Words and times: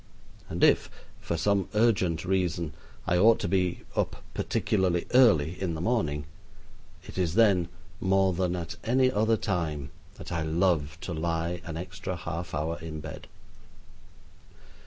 And 0.49 0.63
if, 0.63 0.89
for 1.19 1.37
some 1.37 1.69
urgent 1.75 2.25
reason, 2.25 2.73
I 3.05 3.19
ought 3.19 3.37
to 3.41 3.47
be 3.47 3.81
up 3.95 4.23
particularly 4.33 5.05
early 5.13 5.61
in 5.61 5.75
the 5.75 5.79
morning, 5.79 6.25
it 7.03 7.19
is 7.19 7.35
then, 7.35 7.67
more 7.99 8.33
than 8.33 8.55
at 8.55 8.77
any 8.83 9.11
other 9.11 9.37
time, 9.37 9.91
that 10.15 10.31
I 10.31 10.41
love 10.41 10.97
to 11.01 11.13
lie 11.13 11.61
an 11.65 11.77
extra 11.77 12.15
half 12.15 12.55
hour 12.55 12.79
in 12.79 12.99
bed. 12.99 13.27